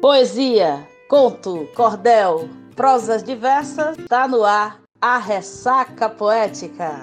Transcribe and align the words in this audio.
Poesia, 0.00 0.88
conto, 1.10 1.66
cordel, 1.76 2.48
prosas 2.74 3.22
diversas, 3.22 3.98
tá 4.08 4.26
no 4.26 4.46
ar 4.46 4.80
a 4.98 5.18
ressaca 5.18 6.08
poética. 6.08 7.02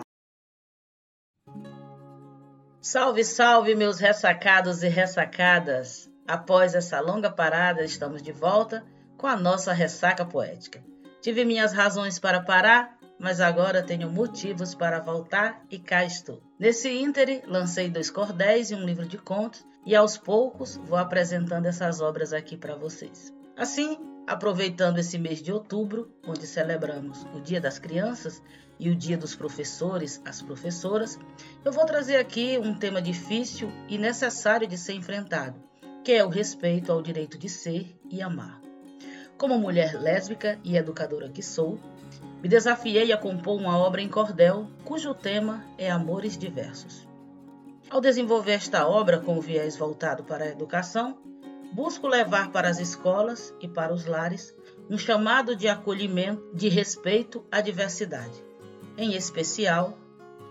Salve, 2.81 3.23
salve, 3.23 3.75
meus 3.75 3.99
ressacados 3.99 4.81
e 4.81 4.88
ressacadas! 4.88 6.10
Após 6.28 6.73
essa 6.73 6.99
longa 6.99 7.29
parada, 7.29 7.83
estamos 7.83 8.23
de 8.23 8.31
volta 8.31 8.83
com 9.16 9.27
a 9.27 9.36
nossa 9.36 9.71
ressaca 9.73 10.25
poética. 10.25 10.84
Tive 11.21 11.45
minhas 11.45 11.73
razões 11.73 12.18
para 12.18 12.41
parar, 12.41 12.96
mas 13.20 13.41
agora 13.41 13.84
tenho 13.84 14.09
motivos 14.09 14.75
para 14.75 15.00
voltar 15.00 15.63
e 15.70 15.79
cá 15.79 16.05
estou. 16.05 16.41
Nesse 16.59 16.89
íntere, 16.89 17.41
lancei 17.47 17.89
dois 17.89 18.09
cordéis 18.09 18.71
e 18.71 18.75
um 18.75 18.83
livro 18.83 19.05
de 19.05 19.18
contos 19.18 19.65
e 19.86 19.95
aos 19.95 20.18
poucos 20.18 20.77
vou 20.77 20.97
apresentando 20.97 21.65
essas 21.65 22.01
obras 22.01 22.33
aqui 22.33 22.57
para 22.57 22.75
vocês. 22.75 23.33
Assim, 23.55 23.97
aproveitando 24.27 25.00
esse 25.00 25.18
mês 25.18 25.42
de 25.42 25.51
outubro, 25.51 26.11
onde 26.28 26.45
celebramos 26.45 27.25
o 27.33 27.39
Dia 27.39 27.61
das 27.61 27.79
Crianças 27.79 28.42
e 28.79 28.89
o 28.89 28.95
Dia 28.95 29.18
dos 29.18 29.36
Professores, 29.36 30.21
as 30.25 30.42
professoras, 30.42 31.18
eu 31.64 31.71
vou 31.71 31.86
trazer 31.86 32.17
aqui 32.17 32.58
um 32.59 32.75
tema 32.75 33.02
difícil 33.02 33.72
e 33.88 33.97
necessário 33.97 34.67
de 34.67 34.78
ser 34.78 34.94
enfrentado, 34.94 35.59
que 36.03 36.11
é 36.11 36.23
o 36.23 36.30
respeito 36.30 36.92
ao 36.92 37.02
direito 37.02 37.38
de 37.38 37.50
ser 37.50 37.97
e 38.11 38.22
amar. 38.22 38.67
Como 39.38 39.59
mulher 39.59 39.94
lésbica 40.02 40.59
e 40.64 40.75
educadora 40.75 41.30
que 41.30 41.44
sou, 41.44 41.80
me 42.41 42.50
desafiei 42.50 43.11
a 43.11 43.17
compor 43.17 43.59
uma 43.59 43.78
obra 43.78 44.02
em 44.02 44.09
cordel 44.09 44.67
cujo 44.83 45.14
tema 45.14 45.64
é 45.78 45.91
Amores 45.91 46.36
Diversos. 46.36 47.08
Ao 47.88 48.02
desenvolver 48.02 48.53
esta 48.53 48.88
obra 48.88 49.19
com 49.19 49.39
viés 49.39 49.78
voltado 49.78 50.23
para 50.23 50.45
a 50.45 50.50
educação, 50.50 51.19
busco 51.72 52.08
levar 52.08 52.52
para 52.52 52.67
as 52.67 52.80
escolas 52.80 53.53
e 53.61 53.67
para 53.67 53.94
os 53.94 54.08
lares 54.08 54.55
um 54.89 54.97
chamado 54.97 55.56
de 55.56 55.67
acolhimento, 55.67 56.50
de 56.53 56.67
respeito 56.67 57.45
à 57.52 57.62
diversidade, 57.62 58.44
em 58.97 59.14
especial 59.14 59.97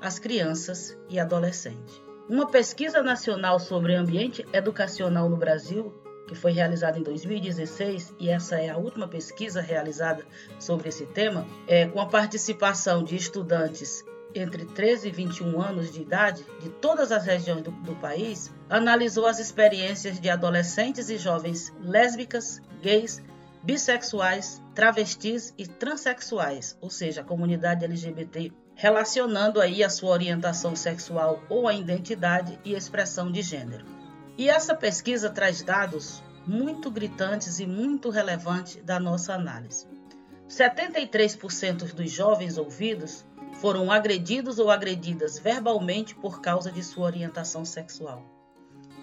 às 0.00 0.20
crianças 0.20 0.96
e 1.08 1.18
adolescentes. 1.18 2.00
Uma 2.28 2.48
pesquisa 2.48 3.02
nacional 3.02 3.58
sobre 3.58 3.94
ambiente 3.94 4.46
educacional 4.52 5.28
no 5.28 5.36
Brasil, 5.36 5.92
que 6.26 6.34
foi 6.34 6.52
realizada 6.52 6.98
em 6.98 7.02
2016, 7.02 8.14
e 8.18 8.28
essa 8.28 8.56
é 8.56 8.68
a 8.68 8.76
última 8.76 9.06
pesquisa 9.06 9.60
realizada 9.60 10.24
sobre 10.58 10.88
esse 10.88 11.06
tema, 11.06 11.46
é, 11.66 11.86
com 11.86 12.00
a 12.00 12.06
participação 12.06 13.04
de 13.04 13.16
estudantes 13.16 14.04
entre 14.34 14.66
13 14.66 15.08
e 15.08 15.10
21 15.10 15.60
anos 15.60 15.92
de 15.92 16.02
idade, 16.02 16.44
de 16.60 16.68
todas 16.68 17.10
as 17.10 17.24
regiões 17.24 17.62
do, 17.62 17.70
do, 17.70 17.94
país, 17.96 18.52
analisou 18.68 19.26
as 19.26 19.38
experiências 19.38 20.20
de 20.20 20.28
adolescentes 20.28 21.08
e 21.08 21.16
jovens 21.16 21.72
lésbicas, 21.80 22.60
gays, 22.82 23.22
bissexuais, 23.62 24.62
travestis 24.74 25.54
e 25.56 25.66
transexuais, 25.66 26.76
ou 26.80 26.90
seja, 26.90 27.22
a 27.22 27.24
comunidade 27.24 27.84
LGBT, 27.84 28.52
relacionando 28.74 29.60
aí 29.60 29.82
a 29.82 29.88
sua 29.88 30.10
orientação 30.10 30.76
sexual 30.76 31.42
ou 31.48 31.66
a 31.66 31.74
identidade 31.74 32.58
e 32.64 32.74
expressão 32.74 33.32
de 33.32 33.40
gênero. 33.40 33.95
E 34.38 34.50
essa 34.50 34.74
pesquisa 34.74 35.30
traz 35.30 35.62
dados 35.62 36.22
muito 36.46 36.90
gritantes 36.90 37.58
e 37.58 37.66
muito 37.66 38.10
relevantes 38.10 38.76
da 38.84 39.00
nossa 39.00 39.32
análise. 39.32 39.86
73% 40.48 41.94
dos 41.94 42.10
jovens 42.10 42.58
ouvidos 42.58 43.24
foram 43.54 43.90
agredidos 43.90 44.58
ou 44.58 44.70
agredidas 44.70 45.38
verbalmente 45.38 46.14
por 46.14 46.40
causa 46.40 46.70
de 46.70 46.82
sua 46.82 47.06
orientação 47.06 47.64
sexual. 47.64 48.22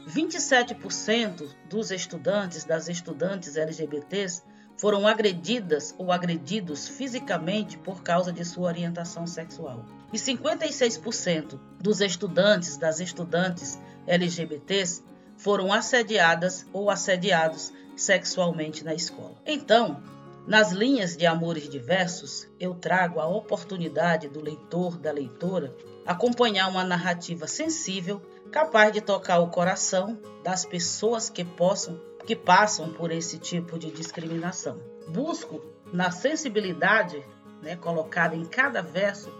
27% 0.07 1.49
dos 1.67 1.89
estudantes, 1.89 2.63
das 2.63 2.87
estudantes 2.87 3.57
LGBTs, 3.57 4.43
foram 4.77 5.07
agredidas 5.07 5.95
ou 5.97 6.11
agredidos 6.11 6.87
fisicamente 6.87 7.77
por 7.77 8.03
causa 8.03 8.31
de 8.31 8.43
sua 8.45 8.67
orientação 8.67 9.25
sexual. 9.25 9.85
E 10.11 10.17
56% 10.17 11.59
dos 11.79 12.01
estudantes, 12.01 12.77
das 12.77 12.99
estudantes 12.99 13.79
LGBTs, 14.05 15.03
foram 15.37 15.71
assediadas 15.71 16.65
ou 16.71 16.89
assediados 16.89 17.71
sexualmente 17.95 18.83
na 18.83 18.93
escola. 18.93 19.35
Então, 19.45 20.01
nas 20.45 20.71
linhas 20.71 21.15
de 21.15 21.25
Amores 21.25 21.69
Diversos, 21.69 22.47
eu 22.59 22.73
trago 22.73 23.19
a 23.19 23.27
oportunidade 23.27 24.27
do 24.27 24.41
leitor, 24.41 24.97
da 24.97 25.11
leitora, 25.11 25.73
acompanhar 26.05 26.67
uma 26.67 26.83
narrativa 26.83 27.47
sensível, 27.47 28.21
capaz 28.51 28.91
de 28.91 28.99
tocar 28.99 29.39
o 29.39 29.49
coração 29.49 30.19
das 30.43 30.65
pessoas 30.65 31.29
que 31.29 31.45
possam, 31.45 31.99
que 32.25 32.35
passam 32.35 32.91
por 32.91 33.11
esse 33.11 33.37
tipo 33.37 33.79
de 33.79 33.89
discriminação. 33.89 34.81
Busco, 35.07 35.61
na 35.93 36.11
sensibilidade 36.11 37.23
né, 37.61 37.77
colocada 37.77 38.35
em 38.35 38.45
cada 38.45 38.81
verso, 38.81 39.31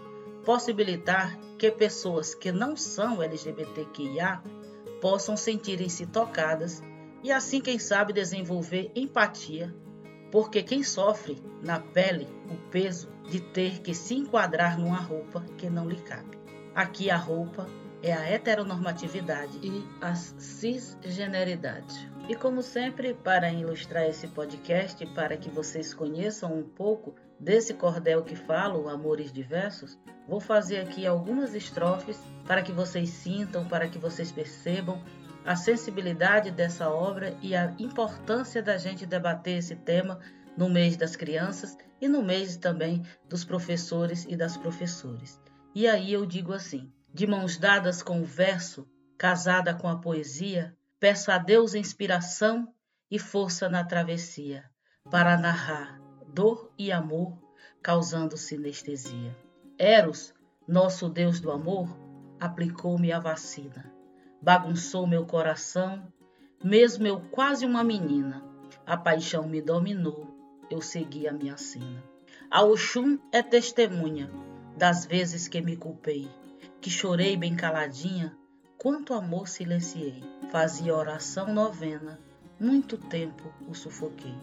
possibilitar 0.44 1.38
que 1.58 1.70
pessoas 1.70 2.34
que 2.34 2.50
não 2.50 2.76
são 2.76 3.22
LGBTQIA 3.22 4.42
possam 5.04 5.36
sentirem-se 5.36 6.06
tocadas 6.06 6.82
e 7.22 7.30
assim, 7.30 7.60
quem 7.60 7.78
sabe, 7.78 8.10
desenvolver 8.10 8.90
empatia 8.96 9.70
porque 10.32 10.62
quem 10.62 10.82
sofre 10.82 11.36
na 11.62 11.78
pele 11.78 12.26
o 12.50 12.56
peso 12.70 13.10
de 13.28 13.38
ter 13.38 13.82
que 13.82 13.92
se 13.94 14.14
enquadrar 14.14 14.78
numa 14.78 14.96
roupa 14.96 15.44
que 15.58 15.68
não 15.68 15.86
lhe 15.86 16.00
cabe. 16.00 16.38
Aqui 16.74 17.10
a 17.10 17.18
roupa 17.18 17.66
é 18.02 18.14
a 18.14 18.26
heteronormatividade 18.26 19.58
e 19.62 19.86
a 20.00 20.14
cisgeneridade. 20.14 22.10
E 22.26 22.34
como 22.34 22.62
sempre, 22.62 23.12
para 23.12 23.52
ilustrar 23.52 24.04
esse 24.04 24.26
podcast, 24.28 25.04
para 25.08 25.36
que 25.36 25.50
vocês 25.50 25.92
conheçam 25.92 26.58
um 26.58 26.62
pouco 26.62 27.14
desse 27.38 27.74
cordel 27.74 28.22
que 28.22 28.36
falo, 28.36 28.88
Amores 28.88 29.32
Diversos, 29.32 29.98
vou 30.28 30.40
fazer 30.40 30.80
aqui 30.80 31.06
algumas 31.06 31.54
estrofes 31.54 32.18
para 32.46 32.62
que 32.62 32.72
vocês 32.72 33.10
sintam, 33.10 33.66
para 33.66 33.88
que 33.88 33.98
vocês 33.98 34.32
percebam 34.32 35.02
a 35.44 35.54
sensibilidade 35.54 36.50
dessa 36.50 36.88
obra 36.88 37.36
e 37.42 37.54
a 37.54 37.74
importância 37.78 38.62
da 38.62 38.78
gente 38.78 39.04
debater 39.04 39.58
esse 39.58 39.76
tema 39.76 40.18
no 40.56 40.70
mês 40.70 40.96
das 40.96 41.16
crianças 41.16 41.76
e 42.00 42.08
no 42.08 42.22
mês 42.22 42.56
também 42.56 43.02
dos 43.28 43.44
professores 43.44 44.26
e 44.28 44.36
das 44.36 44.56
professoras. 44.56 45.40
E 45.74 45.86
aí 45.86 46.12
eu 46.12 46.24
digo 46.24 46.52
assim: 46.52 46.90
de 47.12 47.26
mãos 47.26 47.58
dadas 47.58 48.02
com 48.02 48.20
o 48.20 48.24
verso, 48.24 48.88
casada 49.18 49.74
com 49.74 49.88
a 49.88 49.98
poesia, 49.98 50.74
peço 50.98 51.30
a 51.30 51.38
Deus 51.38 51.74
inspiração 51.74 52.72
e 53.10 53.18
força 53.18 53.68
na 53.68 53.84
travessia 53.84 54.64
para 55.10 55.36
narrar 55.36 56.03
dor 56.34 56.70
e 56.76 56.92
amor, 56.92 57.38
causando 57.82 58.36
sinestesia. 58.36 59.34
Eros, 59.78 60.34
nosso 60.68 61.08
Deus 61.08 61.40
do 61.40 61.50
amor, 61.50 61.88
aplicou-me 62.38 63.12
a 63.12 63.18
vacina 63.18 63.94
bagunçou 64.44 65.06
meu 65.06 65.24
coração, 65.24 66.06
mesmo 66.62 67.06
eu 67.06 67.18
quase 67.30 67.64
uma 67.64 67.82
menina. 67.82 68.44
A 68.86 68.94
paixão 68.94 69.48
me 69.48 69.62
dominou, 69.62 70.28
eu 70.70 70.82
segui 70.82 71.26
a 71.26 71.32
minha 71.32 71.56
sina. 71.56 72.04
A 72.50 72.62
Oxum 72.62 73.18
é 73.32 73.42
testemunha 73.42 74.30
das 74.76 75.06
vezes 75.06 75.48
que 75.48 75.62
me 75.62 75.76
culpei, 75.78 76.28
que 76.78 76.90
chorei 76.90 77.38
bem 77.38 77.56
caladinha, 77.56 78.36
quanto 78.76 79.14
amor 79.14 79.48
silenciei. 79.48 80.22
Fazia 80.50 80.94
oração 80.94 81.54
novena, 81.54 82.20
muito 82.60 82.98
tempo 82.98 83.50
o 83.66 83.74
sufoquei. 83.74 84.36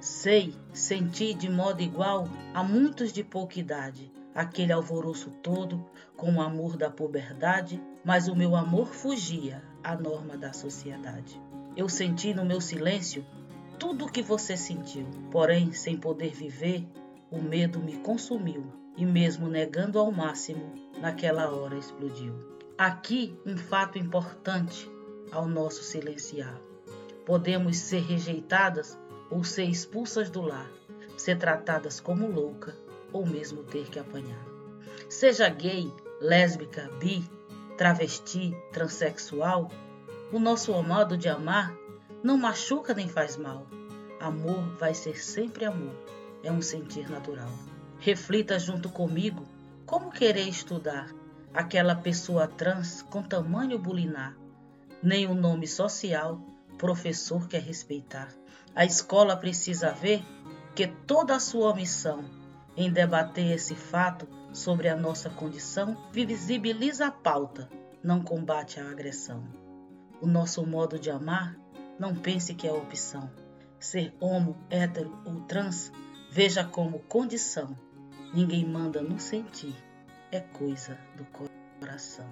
Sei, 0.00 0.54
senti 0.72 1.32
de 1.32 1.48
modo 1.48 1.82
igual 1.82 2.28
a 2.52 2.62
muitos 2.62 3.12
de 3.12 3.24
pouca 3.24 3.58
idade, 3.58 4.12
aquele 4.34 4.72
alvoroço 4.72 5.30
todo 5.42 5.84
com 6.16 6.34
o 6.34 6.40
amor 6.40 6.76
da 6.76 6.90
puberdade, 6.90 7.82
mas 8.04 8.28
o 8.28 8.36
meu 8.36 8.54
amor 8.54 8.88
fugia 8.88 9.62
à 9.82 9.96
norma 9.96 10.36
da 10.36 10.52
sociedade. 10.52 11.40
Eu 11.76 11.88
senti 11.88 12.34
no 12.34 12.44
meu 12.44 12.60
silêncio 12.60 13.24
tudo 13.78 14.04
o 14.06 14.10
que 14.10 14.22
você 14.22 14.56
sentiu, 14.56 15.06
porém, 15.30 15.72
sem 15.72 15.96
poder 15.96 16.32
viver, 16.32 16.86
o 17.30 17.40
medo 17.40 17.78
me 17.80 17.96
consumiu 17.98 18.66
e, 18.96 19.04
mesmo 19.04 19.48
negando 19.48 19.98
ao 19.98 20.10
máximo, 20.12 20.72
naquela 21.00 21.50
hora 21.50 21.76
explodiu. 21.76 22.34
Aqui 22.78 23.38
um 23.44 23.56
fato 23.56 23.98
importante 23.98 24.90
ao 25.32 25.46
nosso 25.46 25.82
silenciar. 25.82 26.60
Podemos 27.24 27.76
ser 27.76 28.02
rejeitadas 28.02 28.98
ou 29.30 29.44
ser 29.44 29.64
expulsas 29.64 30.30
do 30.30 30.40
lar, 30.40 30.70
ser 31.16 31.38
tratadas 31.38 32.00
como 32.00 32.30
louca 32.30 32.74
ou 33.12 33.26
mesmo 33.26 33.62
ter 33.62 33.86
que 33.88 33.98
apanhar. 33.98 34.44
Seja 35.08 35.48
gay, 35.48 35.92
lésbica, 36.20 36.90
bi, 36.98 37.24
travesti, 37.76 38.56
transexual, 38.72 39.70
o 40.32 40.38
nosso 40.38 40.72
modo 40.82 41.16
de 41.16 41.28
amar 41.28 41.74
não 42.22 42.36
machuca 42.36 42.94
nem 42.94 43.08
faz 43.08 43.36
mal. 43.36 43.66
Amor 44.20 44.76
vai 44.78 44.94
ser 44.94 45.22
sempre 45.22 45.64
amor, 45.64 45.94
é 46.42 46.50
um 46.50 46.62
sentir 46.62 47.08
natural. 47.10 47.50
Reflita 47.98 48.58
junto 48.58 48.88
comigo 48.88 49.46
como 49.84 50.10
querer 50.10 50.48
estudar 50.48 51.10
aquela 51.54 51.94
pessoa 51.94 52.46
trans 52.46 53.02
com 53.02 53.22
tamanho 53.22 53.78
bulinar. 53.78 54.36
Nem 55.02 55.26
o 55.26 55.34
nome 55.34 55.66
social 55.66 56.40
professor 56.76 57.48
quer 57.48 57.62
respeitar. 57.62 58.28
A 58.76 58.84
escola 58.84 59.34
precisa 59.38 59.90
ver 59.90 60.22
que 60.74 60.86
toda 60.86 61.34
a 61.34 61.40
sua 61.40 61.70
omissão 61.70 62.22
em 62.76 62.92
debater 62.92 63.52
esse 63.52 63.74
fato 63.74 64.28
sobre 64.52 64.86
a 64.86 64.94
nossa 64.94 65.30
condição 65.30 65.96
visibiliza 66.12 67.06
a 67.06 67.10
pauta, 67.10 67.70
não 68.04 68.22
combate 68.22 68.78
a 68.78 68.90
agressão. 68.90 69.42
O 70.20 70.26
nosso 70.26 70.64
modo 70.66 70.98
de 70.98 71.10
amar, 71.10 71.56
não 71.98 72.14
pense 72.14 72.54
que 72.54 72.68
é 72.68 72.72
opção. 72.72 73.30
Ser 73.80 74.14
homo, 74.20 74.54
hétero 74.68 75.10
ou 75.24 75.40
trans, 75.46 75.90
veja 76.30 76.62
como 76.62 76.98
condição. 76.98 77.74
Ninguém 78.34 78.66
manda 78.66 79.00
no 79.00 79.18
sentir, 79.18 79.74
é 80.30 80.40
coisa 80.40 80.98
do 81.16 81.24
coração. 81.80 82.28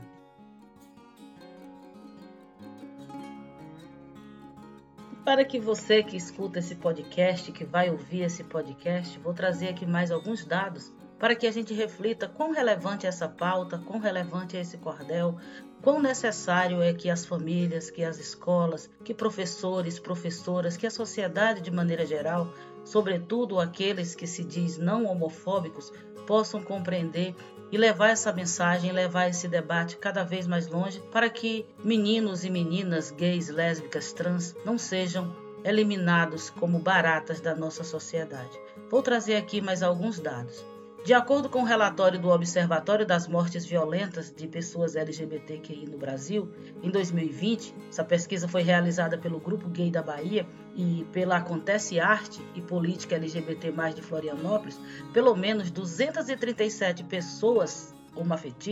Para 5.25 5.43
que 5.43 5.59
você 5.59 6.03
que 6.03 6.19
escuta 6.19 6.59
esse 6.59 6.75
podcast, 6.75 7.51
que 7.51 7.65
vai 7.65 7.91
ouvir 7.91 8.21
esse 8.21 8.45
podcast, 8.45 9.19
vou 9.21 9.33
trazer 9.33 9.69
aqui 9.69 9.87
mais 9.87 10.11
alguns 10.11 10.45
dados 10.45 10.93
para 11.19 11.35
que 11.35 11.47
a 11.47 11.53
gente 11.53 11.73
reflita 11.73 12.29
quão 12.29 12.53
relevante 12.53 13.07
é 13.07 13.09
essa 13.09 13.29
pauta, 13.29 13.79
quão 13.79 13.99
relevante 13.99 14.57
é 14.57 14.61
esse 14.61 14.77
cordel, 14.79 15.37
quão 15.83 16.01
necessário 16.01 16.83
é 16.83 16.93
que 16.93 17.11
as 17.11 17.25
famílias, 17.25 17.91
que 17.91 18.03
as 18.03 18.19
escolas, 18.19 18.91
que 19.05 19.15
professores, 19.15 19.99
professoras, 19.99 20.77
que 20.77 20.87
a 20.87 20.91
sociedade 20.91 21.61
de 21.61 21.71
maneira 21.71 22.07
geral, 22.07 22.53
sobretudo 22.85 23.61
aqueles 23.61 24.15
que 24.15 24.27
se 24.27 24.43
diz 24.45 24.79
não 24.79 25.05
homofóbicos, 25.07 25.93
possam 26.27 26.63
compreender 26.63 27.35
e 27.71 27.77
levar 27.77 28.11
essa 28.11 28.33
mensagem, 28.33 28.93
levar 28.93 29.29
esse 29.29 29.49
debate 29.49 29.97
cada 29.97 30.23
vez 30.23 30.47
mais 30.47 30.69
longe 30.69 31.01
para 31.13 31.29
que 31.29 31.67
meninos 31.83 32.45
e 32.45 32.51
meninas 32.51 33.11
gays, 33.11 33.49
lésbicas, 33.49 34.13
trans 34.13 34.55
não 34.65 34.79
sejam 34.79 35.35
eliminados 35.65 36.51
como 36.51 36.79
baratas 36.79 37.41
da 37.41 37.55
nossa 37.55 37.83
sociedade. 37.83 38.61
Vou 38.91 39.03
trazer 39.03 39.37
aqui 39.37 39.61
mais 39.61 39.83
alguns 39.83 40.21
dados. 40.21 40.65
De 41.05 41.13
acordo 41.13 41.51
com 41.51 41.59
o 41.59 41.63
um 41.63 41.67
relatório 41.67 42.19
do 42.19 42.31
Observatório 42.31 43.07
das 43.07 43.29
Mortes 43.29 43.67
Violentas 43.67 44.33
de 44.35 44.49
Pessoas 44.49 44.97
LGBTQI 44.97 45.85
no 45.85 45.99
Brasil, 45.99 46.51
em 46.83 46.91
2020, 46.91 47.75
essa 47.91 48.03
pesquisa 48.03 48.49
foi 48.49 48.63
realizada 48.63 49.19
pelo 49.19 49.39
Grupo 49.39 49.69
Gay 49.69 49.91
da 49.91 50.03
Bahia 50.03 50.47
e 50.75 51.07
pela 51.13 51.37
Acontece 51.37 52.01
Arte 52.01 52.41
e 52.55 52.63
Política 52.63 53.17
LGBT+, 53.17 53.71
de 53.95 54.01
Florianópolis, 54.01 54.81
pelo 55.13 55.37
menos 55.37 55.71
237 55.71 57.05
pessoas 57.05 57.95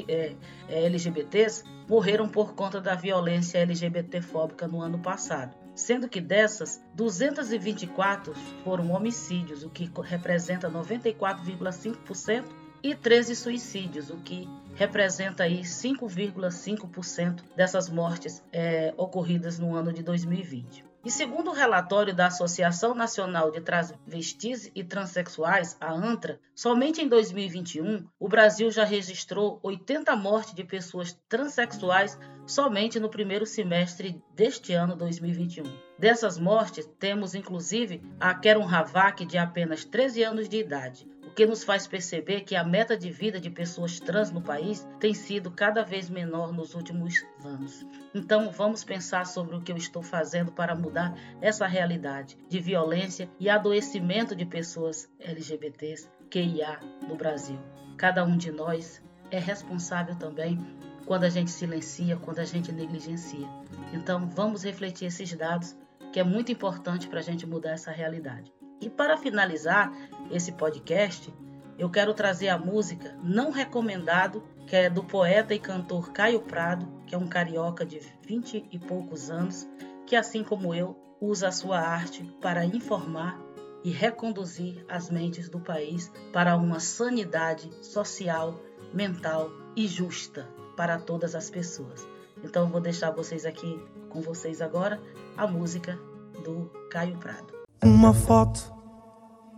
é, 0.09 0.35
é, 0.71 0.87
LGBTs 0.87 1.65
morreram 1.87 2.29
por 2.31 2.55
conta 2.55 2.81
da 2.81 2.95
violência 2.95 3.59
LGBTfóbica 3.59 4.67
no 4.67 4.81
ano 4.81 4.99
passado 5.01 5.62
sendo 5.75 6.09
que 6.09 6.21
dessas, 6.21 6.83
224 6.95 8.35
foram 8.65 8.91
homicídios, 8.93 9.65
o 9.65 9.71
que 9.71 9.91
representa 10.03 10.71
94,5%, 10.71 12.63
e 12.83 12.97
13 12.97 13.37
suicídios, 13.37 14.11
o 14.11 14.17
que 14.17 14.49
representa 14.75 15.45
aí 15.45 15.61
5,5% 15.61 17.43
dessas 17.57 17.89
mortes 17.89 18.43
é, 18.53 18.93
ocorridas 18.97 19.59
no 19.59 19.77
ano 19.77 19.93
de 19.93 20.03
2020. 20.03 20.92
E 21.05 21.11
segundo 21.11 21.51
o 21.51 21.55
relatório 21.55 22.15
da 22.15 22.29
Associação 22.29 22.95
Nacional 22.95 23.51
de 23.51 23.61
Transvestis 23.61 24.71
e 24.73 24.85
Transsexuais, 24.85 25.77
a 25.81 25.93
ANTRA, 25.93 26.39
somente 26.55 27.03
em 27.03 27.09
2021 27.09 28.07
o 28.21 28.29
Brasil 28.29 28.71
já 28.71 28.85
registrou 28.85 29.59
80 29.65 30.15
mortes 30.15 30.55
de 30.55 30.63
pessoas 30.63 31.13
transexuais 31.29 32.17
somente 32.47 33.01
no 33.01 33.09
primeiro 33.09 33.45
semestre 33.45 34.23
deste 34.33 34.75
ano 34.75 34.95
2021. 34.95 35.92
Dessas 36.03 36.37
mortes, 36.37 36.85
temos 36.99 37.33
inclusive 37.33 38.03
a 38.19 38.35
Keron 38.35 38.69
Havak, 38.69 39.25
de 39.25 39.39
apenas 39.39 39.85
13 39.85 40.25
anos 40.25 40.49
de 40.49 40.57
idade, 40.57 41.07
o 41.25 41.31
que 41.31 41.47
nos 41.47 41.63
faz 41.63 41.87
perceber 41.87 42.41
que 42.41 42.57
a 42.57 42.65
meta 42.65 42.97
de 42.97 43.09
vida 43.09 43.39
de 43.39 43.49
pessoas 43.49 44.01
trans 44.01 44.33
no 44.33 44.43
país 44.43 44.85
tem 44.99 45.15
sido 45.15 45.53
cada 45.53 45.85
vez 45.85 46.11
menor 46.11 46.53
nos 46.53 46.75
últimos 46.75 47.25
anos. 47.45 47.87
Então, 48.13 48.51
vamos 48.51 48.83
pensar 48.83 49.27
sobre 49.27 49.55
o 49.55 49.63
que 49.63 49.71
eu 49.71 49.77
estou 49.77 50.03
fazendo 50.03 50.51
para 50.51 50.75
mudar 50.75 51.15
essa 51.41 51.69
realidade 51.69 52.37
de 52.49 52.59
violência 52.59 53.31
e 53.39 53.49
adoecimento 53.49 54.35
de 54.35 54.45
pessoas 54.45 55.09
LGBTs 55.21 56.11
QIA 56.29 56.81
no 57.07 57.15
Brasil. 57.15 57.61
Cada 57.97 58.25
um 58.25 58.37
de 58.37 58.51
nós 58.51 59.01
é 59.31 59.39
responsável 59.39 60.17
também 60.17 60.59
quando 61.07 61.25
a 61.25 61.29
gente 61.29 61.51
silencia, 61.51 62.17
quando 62.17 62.39
a 62.39 62.45
gente 62.45 62.73
negligencia. 62.73 63.49
Então, 63.93 64.29
vamos 64.29 64.65
refletir 64.65 65.07
esses 65.07 65.33
dados, 65.35 65.77
que 66.13 66.21
é 66.21 66.25
muito 66.25 66.53
importante 66.53 67.09
para 67.09 67.21
a 67.21 67.23
gente 67.23 67.47
mudar 67.47 67.71
essa 67.71 67.91
realidade. 67.91 68.53
E 68.81 68.91
para 68.91 69.17
finalizar 69.17 69.93
esse 70.31 70.53
podcast, 70.53 71.33
eu 71.79 71.89
quero 71.89 72.13
trazer 72.13 72.49
a 72.49 72.59
música 72.59 73.17
Não 73.23 73.51
Recomendado, 73.51 74.43
que 74.67 74.77
é 74.77 74.91
do 74.91 75.03
poeta 75.03 75.55
e 75.55 75.59
cantor 75.59 76.13
Caio 76.13 76.41
Prado, 76.41 76.87
que 77.07 77.15
é 77.15 77.19
um 77.19 77.27
carioca 77.27 77.85
de 77.85 78.01
20 78.27 78.69
e 78.71 78.79
poucos 78.79 79.31
anos, 79.31 79.69
que 80.07 80.15
assim 80.15 80.45
como 80.45 80.75
eu, 80.75 80.97
usa 81.21 81.49
a 81.49 81.53
sua 81.53 81.79
arte 81.79 82.25
para 82.41 82.65
informar 82.65 83.41
e 83.85 83.91
reconduzir 83.91 84.85
as 84.89 85.11
mentes 85.11 85.49
do 85.49 85.61
país 85.61 86.13
para 86.33 86.57
uma 86.57 86.81
sanidade 86.81 87.71
social, 87.81 88.61
mental 88.93 89.51
e 89.77 89.87
justa 89.87 90.49
para 90.77 90.99
todas 90.99 91.35
as 91.35 91.49
pessoas. 91.49 92.07
Então 92.43 92.69
vou 92.69 92.81
deixar 92.81 93.11
vocês 93.11 93.47
aqui 93.47 93.81
com 94.13 94.21
vocês 94.21 94.61
agora 94.61 95.01
a 95.37 95.47
música 95.47 95.99
do 96.45 96.71
Caio 96.91 97.17
Prado. 97.17 97.47
Uma 97.83 98.13
foto, 98.13 98.73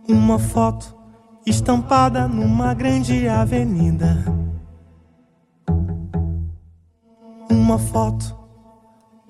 uma 0.07 0.39
foto 0.39 0.95
estampada 1.45 2.27
numa 2.27 2.73
grande 2.73 3.27
avenida. 3.27 4.23
Uma 7.51 7.77
foto, 7.77 8.35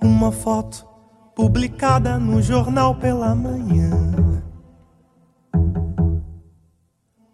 uma 0.01 0.31
foto 0.31 0.88
publicada 1.36 2.19
no 2.19 2.42
jornal 2.42 2.95
pela 2.95 3.33
manhã. 3.33 3.89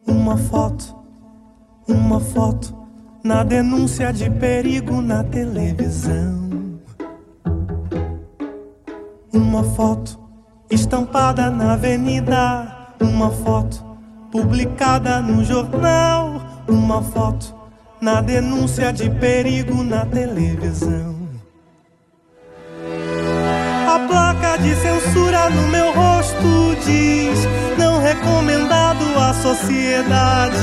Uma 0.07 0.37
foto, 0.37 0.95
uma 1.87 2.19
foto 2.19 2.75
na 3.23 3.43
denúncia 3.43 4.13
de 4.13 4.29
perigo 4.29 5.01
na 5.01 5.23
televisão. 5.23 6.40
Uma 9.33 9.63
foto 9.63 10.19
estampada 10.69 11.49
na 11.49 11.73
avenida, 11.73 12.67
uma 12.99 13.29
foto 13.29 13.81
publicada 14.31 15.21
no 15.21 15.43
jornal, 15.43 16.41
uma 16.67 17.01
foto 17.01 17.55
na 18.01 18.19
denúncia 18.19 18.91
de 18.91 19.09
perigo 19.09 19.83
na 19.83 20.05
televisão. 20.05 21.15
A 23.87 23.99
placa 24.07 24.57
de 24.57 24.75
censura 24.75 25.49
no 25.49 25.67
meu 25.69 25.93
rosto 25.93 26.75
diz: 26.85 27.39
não 27.77 28.01
recomendado 28.01 29.05
à 29.17 29.33
sociedade. 29.33 30.57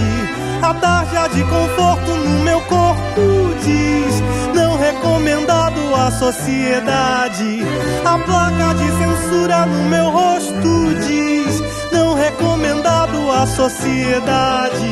A 0.61 0.75
tarja 0.75 1.29
de 1.29 1.43
conforto 1.45 2.11
no 2.11 2.45
meu 2.45 2.61
corpo 2.63 3.55
diz: 3.63 3.78
sociedade. 6.11 7.63
A 8.05 8.19
placa 8.19 8.75
de 8.75 8.89
censura 8.99 9.67
no 9.67 9.89
meu 9.89 10.11
rosto 10.11 10.95
diz: 11.07 11.63
não 11.93 12.15
recomendado 12.15 13.31
à 13.31 13.47
sociedade. 13.47 14.91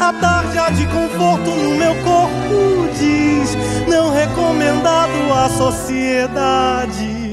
A 0.00 0.12
tarja 0.12 0.70
de 0.70 0.86
conforto 0.86 1.50
no 1.50 1.76
meu 1.76 1.94
corpo 2.02 2.88
diz: 2.98 3.56
não 3.88 4.12
recomendado 4.12 5.32
à 5.32 5.48
sociedade. 5.48 7.23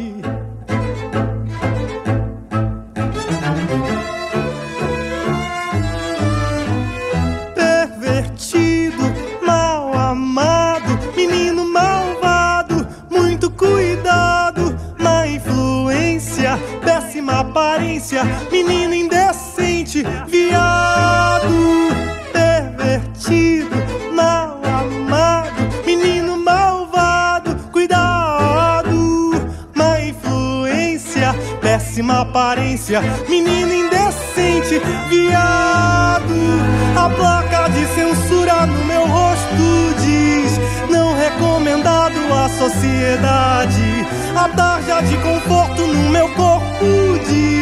Sociedade, 42.69 44.05
a 44.35 44.47
tarja 44.49 45.01
de 45.01 45.17
conforto 45.17 45.87
no 45.87 46.09
meu 46.11 46.29
corpo 46.29 46.85
diz 47.27 47.61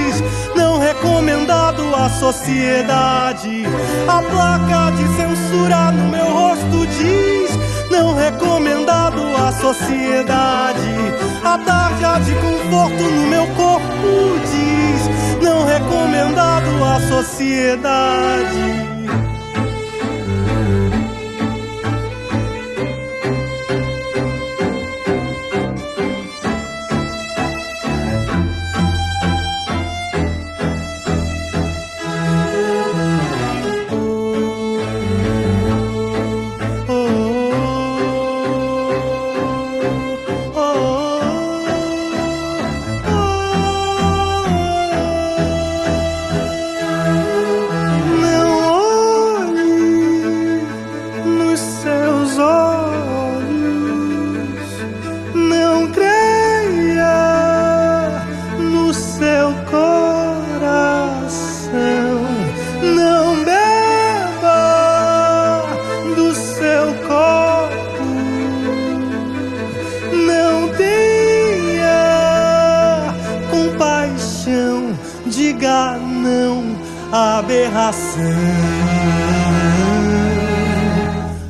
à 1.99 2.09
sociedade. 2.09 3.65
A 4.07 4.21
placa 4.21 4.91
de 4.91 5.05
censura 5.15 5.91
no 5.91 6.09
meu 6.09 6.25
rosto 6.25 6.87
diz: 6.87 7.51
não 7.91 8.15
recomendado 8.15 9.21
à 9.35 9.51
sociedade. 9.51 10.95
A 11.43 11.57
tarja 11.57 12.19
de 12.19 12.33
conforto 12.35 13.03
no 13.03 13.27
meu 13.27 13.45
corpo 13.55 14.39
diz: 14.51 15.43
não 15.43 15.65
recomendado 15.65 16.83
à 16.83 16.99
sociedade. 17.07 18.98
Aberração. 77.89 78.21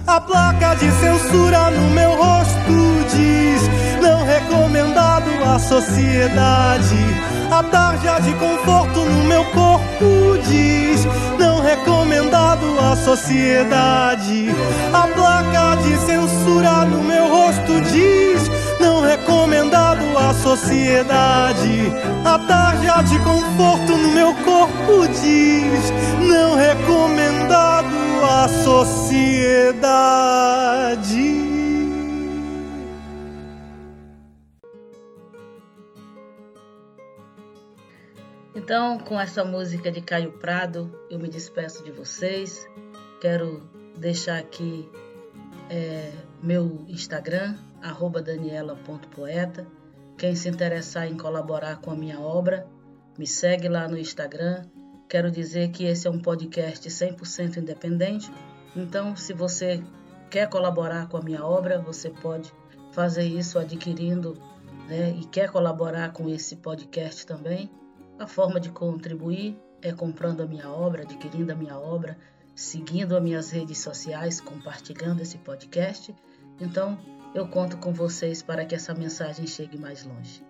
A 0.08 0.22
placa 0.22 0.76
de 0.76 0.92
censura 0.92 1.70
no 1.70 1.90
meu 1.92 2.16
rosto 2.16 3.06
diz: 3.14 3.70
não 4.02 4.26
recomendado 4.26 5.30
à 5.44 5.60
sociedade. 5.60 6.96
A 7.52 7.64
tarja 7.64 8.20
de 8.20 8.34
conforto 8.34 9.00
no 9.02 9.24
meu 9.26 9.44
corpo 9.46 10.38
diz: 10.48 11.06
não 11.38 11.62
recomendado 11.62 12.66
à 12.80 12.96
sociedade. 12.96 14.50
A 14.94 15.08
placa 15.08 15.76
de 15.84 15.98
censura 16.06 16.86
no 16.86 17.04
meu 17.04 17.28
rosto 17.28 17.82
diz: 17.82 18.50
não 18.80 19.02
recomendado 19.02 19.19
à 20.30 20.34
sociedade. 20.34 21.92
A 22.24 22.38
tarja 22.40 23.02
de 23.02 23.18
conforto 23.20 23.98
no 23.98 24.10
meu 24.14 24.34
corpo 24.44 25.08
diz: 25.08 25.92
não 26.28 26.56
recomendado 26.56 27.88
à 28.24 28.48
sociedade. 28.48 29.80
Então, 38.56 39.00
com 39.00 39.20
essa 39.20 39.44
música 39.44 39.92
de 39.92 40.00
Caio 40.02 40.34
Prado, 40.34 40.94
eu 41.10 41.18
me 41.18 41.28
despeço 41.28 41.84
de 41.84 41.92
vocês. 41.92 42.68
Quero 43.20 43.64
deixar 43.98 44.38
aqui 44.38 44.88
é, 45.72 46.12
meu 46.44 46.86
Instagram, 46.88 47.58
daniela.poeta. 48.24 49.68
Quem 50.18 50.36
se 50.36 50.50
interessar 50.50 51.08
em 51.08 51.16
colaborar 51.16 51.78
com 51.78 51.92
a 51.92 51.96
minha 51.96 52.20
obra, 52.20 52.68
me 53.18 53.26
segue 53.26 53.68
lá 53.70 53.88
no 53.88 53.98
Instagram. 53.98 54.66
Quero 55.08 55.32
dizer 55.32 55.70
que 55.72 55.86
esse 55.86 56.08
é 56.08 56.12
um 56.12 56.20
podcast 56.20 56.88
100% 56.88 57.58
independente. 57.58 58.32
Então, 58.76 59.16
se 59.16 59.34
você 59.34 59.82
quer 60.30 60.48
colaborar 60.50 61.08
com 61.08 61.18
a 61.18 61.22
minha 61.22 61.44
obra, 61.44 61.80
você 61.80 62.10
pode 62.10 62.54
fazer 62.92 63.24
isso 63.24 63.58
adquirindo 63.58 64.38
né, 64.88 65.12
e 65.12 65.26
quer 65.26 65.50
colaborar 65.52 66.12
com 66.12 66.28
esse 66.30 66.58
podcast 66.58 67.26
também. 67.26 67.70
A 68.20 68.28
forma 68.28 68.60
de 68.60 68.70
contribuir 68.70 69.58
é 69.82 69.92
comprando 69.92 70.42
a 70.42 70.46
minha 70.46 70.70
obra, 70.70 71.04
adquirindo 71.04 71.52
a 71.52 71.56
minha 71.56 71.78
obra, 71.78 72.18
seguindo 72.54 73.16
as 73.16 73.24
minhas 73.24 73.52
redes 73.52 73.78
sociais, 73.80 74.42
compartilhando 74.42 75.22
esse 75.22 75.38
podcast. 75.38 76.14
Então, 76.60 76.98
eu 77.34 77.48
conto 77.48 77.78
com 77.78 77.94
vocês 77.94 78.42
para 78.42 78.66
que 78.66 78.76
essa 78.76 78.94
mensagem 78.94 79.46
chegue 79.46 79.78
mais 79.78 80.04
longe. 80.04 80.44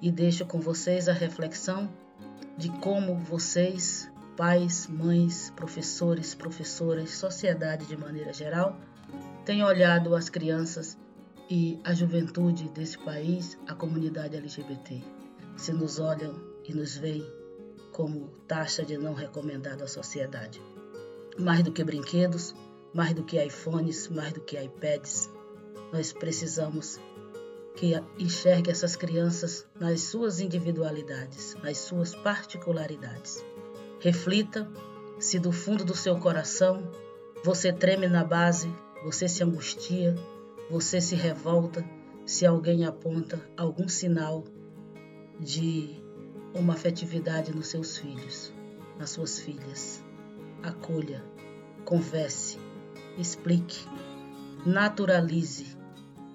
E 0.00 0.10
deixo 0.10 0.44
com 0.44 0.60
vocês 0.60 1.08
a 1.08 1.12
reflexão 1.12 1.90
de 2.56 2.68
como 2.80 3.16
vocês, 3.16 4.10
pais, 4.36 4.86
mães, 4.86 5.50
professores, 5.54 6.34
professoras, 6.34 7.10
sociedade 7.10 7.86
de 7.86 7.96
maneira 7.96 8.32
geral, 8.32 8.78
têm 9.44 9.62
olhado 9.62 10.14
as 10.14 10.28
crianças 10.28 10.98
e 11.48 11.78
a 11.84 11.92
juventude 11.92 12.68
desse 12.70 12.98
país, 12.98 13.58
a 13.66 13.74
comunidade 13.74 14.36
LGBT. 14.36 15.02
Se 15.56 15.72
nos 15.72 15.98
olham 15.98 16.34
e 16.64 16.74
nos 16.74 16.96
veem 16.96 17.26
como 17.92 18.28
taxa 18.46 18.84
de 18.84 18.96
não 18.96 19.14
recomendado 19.14 19.82
à 19.82 19.88
sociedade. 19.88 20.60
Mais 21.38 21.62
do 21.62 21.72
que 21.72 21.84
brinquedos, 21.84 22.54
mais 22.94 23.14
do 23.14 23.24
que 23.24 23.42
iPhones, 23.42 24.08
mais 24.08 24.32
do 24.32 24.40
que 24.40 24.58
iPads, 24.58 25.30
nós 25.92 26.12
precisamos 26.12 27.00
que 27.76 27.94
enxergue 28.18 28.70
essas 28.70 28.96
crianças 28.96 29.66
nas 29.78 30.02
suas 30.02 30.40
individualidades, 30.40 31.56
nas 31.62 31.78
suas 31.78 32.14
particularidades. 32.14 33.44
Reflita 34.00 34.70
se 35.18 35.38
do 35.38 35.52
fundo 35.52 35.84
do 35.84 35.94
seu 35.94 36.18
coração 36.18 36.90
você 37.42 37.72
treme 37.72 38.06
na 38.06 38.22
base, 38.22 38.70
você 39.02 39.26
se 39.26 39.42
angustia, 39.42 40.14
você 40.68 41.00
se 41.00 41.14
revolta 41.14 41.82
se 42.26 42.44
alguém 42.44 42.84
aponta 42.84 43.40
algum 43.56 43.88
sinal 43.88 44.44
de 45.38 46.02
uma 46.54 46.74
afetividade 46.74 47.54
nos 47.54 47.68
seus 47.68 47.96
filhos, 47.96 48.52
nas 48.98 49.08
suas 49.08 49.38
filhas. 49.38 50.04
Acolha, 50.62 51.24
converse, 51.86 52.58
explique, 53.16 53.86
naturalize 54.66 55.79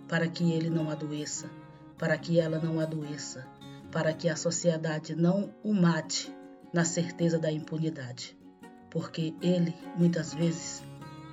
para 0.08 0.28
que 0.28 0.52
ele 0.52 0.70
não 0.70 0.90
adoeça, 0.90 1.50
para 1.98 2.18
que 2.18 2.40
ela 2.40 2.60
não 2.60 2.80
adoeça, 2.80 3.48
para 3.92 4.14
que 4.14 4.30
a 4.30 4.36
sociedade 4.36 5.16
não 5.16 5.54
o 5.64 5.74
mate 5.74 6.34
na 6.74 6.84
certeza 6.84 7.40
da 7.40 7.52
impunidade. 7.52 8.38
Porque 8.90 9.34
ele, 9.42 9.76
muitas 9.98 10.34
vezes, 10.34 10.84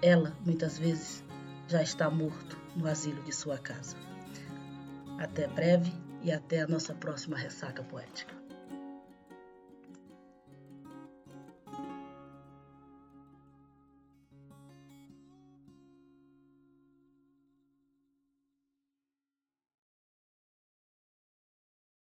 ela, 0.02 0.36
muitas 0.44 0.78
vezes, 0.78 1.24
já 1.68 1.82
está 1.82 2.10
morto 2.10 2.58
no 2.74 2.86
asilo 2.86 3.22
de 3.22 3.34
sua 3.34 3.58
casa. 3.58 3.96
Até 5.18 5.46
breve 5.46 5.92
e 6.22 6.32
até 6.32 6.62
a 6.62 6.66
nossa 6.66 6.94
próxima 6.94 7.36
ressaca 7.36 7.82
poética. 7.82 8.41